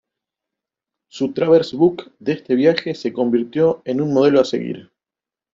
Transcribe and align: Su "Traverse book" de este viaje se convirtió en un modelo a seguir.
Su 1.11 1.31
"Traverse 1.31 1.75
book" 1.75 2.11
de 2.17 2.31
este 2.33 2.55
viaje 2.55 2.95
se 2.95 3.13
convirtió 3.13 3.83
en 3.85 4.01
un 4.01 4.15
modelo 4.15 4.41
a 4.41 4.45
seguir. 4.45 4.89